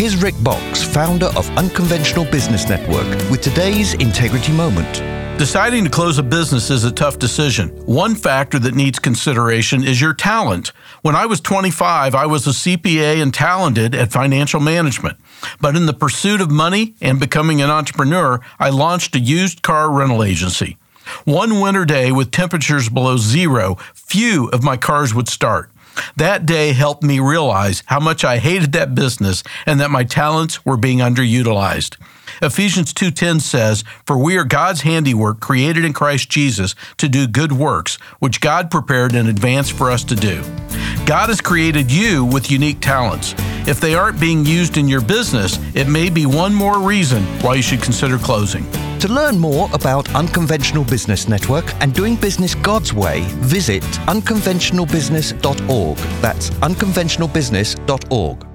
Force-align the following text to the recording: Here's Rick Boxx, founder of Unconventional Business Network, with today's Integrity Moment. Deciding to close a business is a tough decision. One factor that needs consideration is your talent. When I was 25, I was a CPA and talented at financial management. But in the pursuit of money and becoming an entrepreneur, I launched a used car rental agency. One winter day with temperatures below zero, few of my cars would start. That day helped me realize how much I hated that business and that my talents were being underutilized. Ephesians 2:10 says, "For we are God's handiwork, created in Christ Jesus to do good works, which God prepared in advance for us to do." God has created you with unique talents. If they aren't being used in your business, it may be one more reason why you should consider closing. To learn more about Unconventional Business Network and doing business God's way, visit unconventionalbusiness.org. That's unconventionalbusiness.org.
Here's 0.00 0.16
Rick 0.16 0.36
Boxx, 0.36 0.82
founder 0.82 1.26
of 1.36 1.46
Unconventional 1.58 2.24
Business 2.24 2.66
Network, 2.66 3.06
with 3.30 3.42
today's 3.42 3.92
Integrity 3.92 4.50
Moment. 4.50 4.94
Deciding 5.38 5.84
to 5.84 5.90
close 5.90 6.16
a 6.16 6.22
business 6.22 6.70
is 6.70 6.84
a 6.84 6.90
tough 6.90 7.18
decision. 7.18 7.68
One 7.84 8.14
factor 8.14 8.58
that 8.60 8.74
needs 8.74 8.98
consideration 8.98 9.84
is 9.84 10.00
your 10.00 10.14
talent. 10.14 10.72
When 11.02 11.14
I 11.14 11.26
was 11.26 11.42
25, 11.42 12.14
I 12.14 12.24
was 12.24 12.46
a 12.46 12.52
CPA 12.52 13.20
and 13.20 13.34
talented 13.34 13.94
at 13.94 14.10
financial 14.10 14.58
management. 14.58 15.18
But 15.60 15.76
in 15.76 15.84
the 15.84 15.92
pursuit 15.92 16.40
of 16.40 16.50
money 16.50 16.94
and 17.02 17.20
becoming 17.20 17.60
an 17.60 17.68
entrepreneur, 17.68 18.40
I 18.58 18.70
launched 18.70 19.14
a 19.16 19.20
used 19.20 19.60
car 19.60 19.90
rental 19.90 20.24
agency. 20.24 20.78
One 21.24 21.60
winter 21.60 21.84
day 21.84 22.12
with 22.12 22.30
temperatures 22.30 22.88
below 22.88 23.16
zero, 23.16 23.76
few 23.94 24.48
of 24.48 24.62
my 24.62 24.76
cars 24.76 25.14
would 25.14 25.28
start. 25.28 25.70
That 26.16 26.46
day 26.46 26.72
helped 26.72 27.02
me 27.02 27.18
realize 27.18 27.82
how 27.86 28.00
much 28.00 28.24
I 28.24 28.38
hated 28.38 28.72
that 28.72 28.94
business 28.94 29.42
and 29.66 29.80
that 29.80 29.90
my 29.90 30.04
talents 30.04 30.64
were 30.64 30.76
being 30.76 30.98
underutilized. 30.98 31.96
Ephesians 32.40 32.92
2:10 32.92 33.40
says, 33.40 33.84
"For 34.06 34.16
we 34.16 34.36
are 34.36 34.44
God's 34.44 34.82
handiwork, 34.82 35.40
created 35.40 35.84
in 35.84 35.92
Christ 35.92 36.30
Jesus 36.30 36.74
to 36.96 37.08
do 37.08 37.26
good 37.26 37.52
works, 37.52 37.98
which 38.18 38.40
God 38.40 38.70
prepared 38.70 39.14
in 39.14 39.26
advance 39.26 39.68
for 39.68 39.90
us 39.90 40.04
to 40.04 40.14
do." 40.14 40.42
God 41.04 41.28
has 41.28 41.40
created 41.40 41.90
you 41.90 42.24
with 42.24 42.50
unique 42.50 42.80
talents. 42.80 43.34
If 43.66 43.80
they 43.80 43.94
aren't 43.94 44.20
being 44.20 44.46
used 44.46 44.78
in 44.78 44.88
your 44.88 45.00
business, 45.00 45.58
it 45.74 45.88
may 45.88 46.08
be 46.08 46.24
one 46.24 46.54
more 46.54 46.78
reason 46.78 47.24
why 47.42 47.56
you 47.56 47.62
should 47.62 47.82
consider 47.82 48.16
closing. 48.16 48.64
To 49.00 49.08
learn 49.08 49.38
more 49.38 49.68
about 49.72 50.14
Unconventional 50.14 50.84
Business 50.84 51.26
Network 51.26 51.72
and 51.80 51.94
doing 51.94 52.16
business 52.16 52.54
God's 52.54 52.92
way, 52.92 53.22
visit 53.38 53.82
unconventionalbusiness.org. 53.82 55.96
That's 56.20 56.50
unconventionalbusiness.org. 56.50 58.49